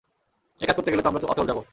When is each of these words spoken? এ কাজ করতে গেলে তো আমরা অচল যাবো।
এ 0.61 0.63
কাজ 0.67 0.75
করতে 0.77 0.91
গেলে 0.91 1.03
তো 1.03 1.09
আমরা 1.09 1.31
অচল 1.33 1.45
যাবো। 1.49 1.61